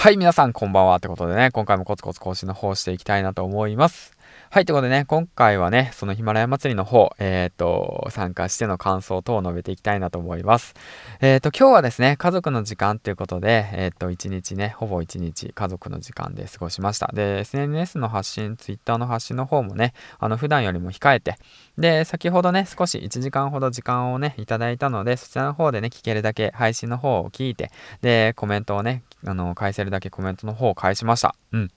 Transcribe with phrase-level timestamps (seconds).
[0.00, 0.96] はい、皆さんこんばんは。
[0.96, 4.16] ってことでね、今回もコツコツ更新の方していきたいなと思います。
[4.52, 10.74] はい、ということでね、今回はね、そのヒマラヤ祭りの方、えっ、ー、と、参加しての感想等を述べていきたいなと思います。
[11.20, 17.12] えっ、ー、と、今日はですね、家族の時間ということで、えっ、ー、と、一日ね、ほぼ一日家族の時間で過ごしました。
[17.14, 21.36] で、SNS の発信、Twitter の発信の方もね、あの、普段よりも控えて、
[21.78, 27.70] で、先ほどね、少し1時間ほど時間をね、いただいたので、そちらの方でね、聞けるだけ配信の方を聞いて、
[28.02, 31.36] で、コメントをね、あの、返せるだけコメントの方を返しました。
[31.52, 31.70] うん。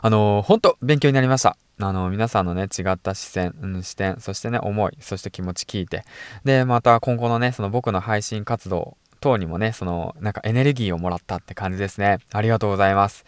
[0.00, 1.56] あの本当勉強になりました。
[1.80, 6.04] あの皆さんのね、違った視線、うん、視点、そしてね、思い、そして気持ち聞いて、
[6.44, 12.18] で、また今後のね、その僕の配信活動等にもね、その、なんかエネルギーをもらったって感じですね。
[12.32, 13.24] ありがとうございます。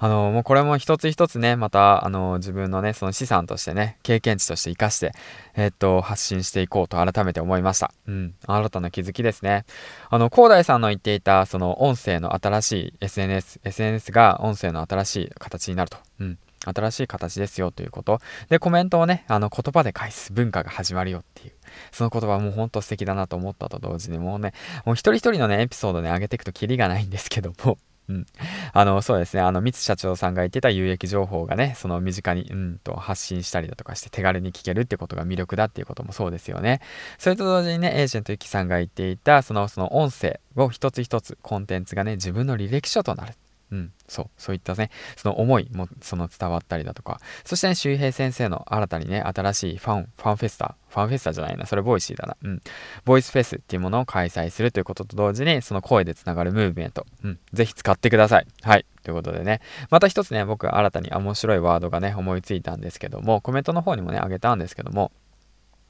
[0.00, 5.12] あの、もうこれも一つ一つね、また、あの、自分のね、その資産としてね、経験値として活かして、
[5.56, 7.92] えー、っと、発信していこうと改めて思いました。
[8.06, 8.34] うん。
[8.46, 9.64] 新たな気づきですね。
[10.08, 15.98] あの、広大さんの言っていた、その、音声の新しい SNS、SNS が音声の新しい形になると。
[16.20, 16.38] うん。
[16.64, 18.20] 新しい形ですよということ。
[18.48, 21.52] で、コメントをね、あの言葉で返す文化が始まるよっていう。
[21.92, 24.52] その言葉もうほんと素敵だなと思ったと同時に、もうね、
[24.84, 27.78] もう一人一人のね、エピソードね、上げていくとキリがないんですけども、
[28.08, 28.26] うん。
[28.72, 29.42] あの、そうですね。
[29.42, 36.80] あの、三津社長さんが言ってた有益情報がね、その身近に、うんと発信したりだとかして手軽に聞けるってことが魅力だっていうこともそうですよね。
[37.18, 43.34] それと同時にね、エージェントゆきさんが言っていた、その、その音声を一つ一つコンテンツがね、自分の履歴書となる。
[43.70, 52.62] うん、そう、そういったね、その思いもその伝わったりだとか、そしてね、周平先生の新たにね、新しいファン、ファンフェスタ、ファンフェスタじゃないな、それ Voicy だな、うん、
[53.04, 58.46] ボイスフェスっていうものを開催するということと同時に、その声でつながるムーブメント、うん、ぜひ使ってください。
[58.62, 58.86] はい。
[59.02, 65.12] ということでね、また一つね、僕新たに面白いワードがね、思いついたんですけども、コメントの方にもね、あげたんですけども、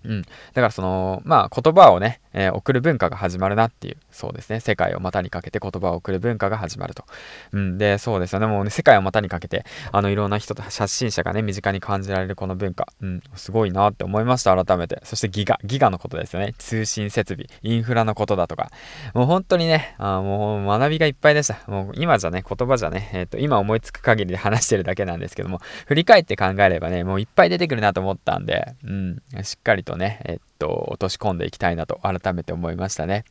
[0.04, 0.22] うん。
[0.22, 4.60] だからその、まあ言葉をね、えー、送る文化が始まるなっていう、そうですね。
[4.60, 7.04] 世界を股にかけて言葉を送る文化が始まると。
[7.52, 7.78] うん。
[7.78, 8.46] で、そうですよね。
[8.46, 12.88] もうね、世界を股にかけて、あの、いろんな人と発信者がね、身近に感じられるこの文化。
[13.00, 13.22] うん。
[13.34, 15.00] すごいなって思いました、改めて。
[15.04, 16.54] そしてギガ、ギガのことですよね。
[16.58, 18.70] 通信設備、インフラのことだとか。
[19.14, 21.58] もう本当にね、あもう学びがいっぱいでした。
[21.70, 29.22] もう今じゃね、言葉じゃね、えっ、ー、と、今思いつく限りで話してるだけなんですけども、振り返って考えればね、もういっぱい出てくるなと思ったんで、うん。
[29.42, 33.24] しっかりとね、えっ、ー、と、落とし込んでいきたいなと改めて思いましたね。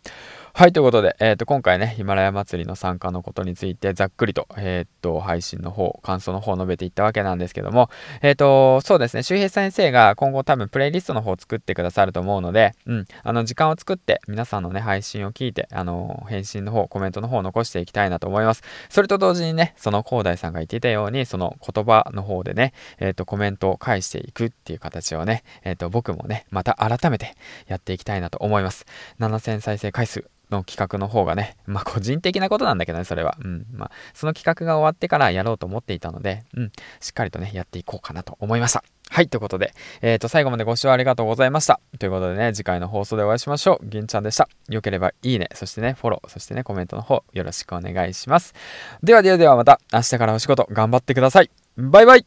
[0.58, 7.92] はい、ということで、えっ、ー、と、今回ね、ヒマラヤ祭りの参加のことについてざっくりと、えっ、ー、と、配信の方、感想の方を述べていったわけなんですけども、
[8.24, 18.64] えっ、ー、と、そうですね、周平先生が今後多分プレイリストの方を作ってくださると思うので、うん、あの、時間を作って皆さんのね、配信を聞いて、あの、返信の方、コメントの方を残していきたいなと思います。
[18.90, 27.36] それと同時にね、その広大さんが言っていたように、その言葉の方でね、えっ、と、コメントを返していくっていう形をね、えっ、と、僕もね、また改めて
[27.68, 28.88] やっていきたいなと思います。
[29.20, 33.38] 7000再生回数の企画の方がね、まあ個人的なことなんだけどね、それは。
[33.44, 33.66] うん。
[33.74, 36.72] まあ、その企画が終わってからやろうと思っていたので、うん。
[37.00, 38.84] しっかりとね、やっていこうかなと思いました。
[39.10, 41.80] はい、ということで、えっ、ー、と、最後までご視聴ありがとうございました。
[41.98, 43.86] ということでね、次回の放送でお会いしましょう。
[43.88, 44.50] 銀ちゃんでした。
[44.70, 48.54] よければいいね、そしてね、フォロー、そしてね、コメントの方、よろしくお願いします。
[49.02, 51.50] ではではではまた、明日からお仕事頑張ってください。
[51.78, 52.26] バイバイ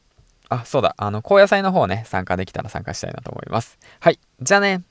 [0.49, 3.79] あ、そうだ、あの、高野菜の方ね、参加できたら参加したいなと思います。
[4.01, 4.83] はい、じゃあね。